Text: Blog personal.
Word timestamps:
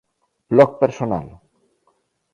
Blog 0.53 0.71
personal. 0.79 1.29